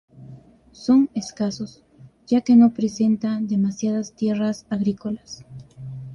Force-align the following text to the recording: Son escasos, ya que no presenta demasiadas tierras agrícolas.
Son 0.71 1.11
escasos, 1.13 1.83
ya 2.25 2.41
que 2.41 2.55
no 2.55 2.73
presenta 2.73 3.37
demasiadas 3.39 4.13
tierras 4.15 4.65
agrícolas. 4.71 5.45